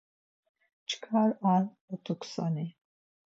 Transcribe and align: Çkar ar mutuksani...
Çkar 0.89 1.31
ar 1.51 1.63
mutuksani... 1.87 2.65